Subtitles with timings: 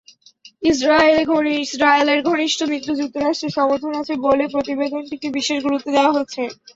[1.63, 6.41] ইসরায়েলের ঘনিষ্ঠ মিত্র যুক্তরাষ্ট্রের সমর্থন আছে বলে প্রতিবেদনটিকে বিশেষ গুরুত্ব দেওয়া হচ্ছে।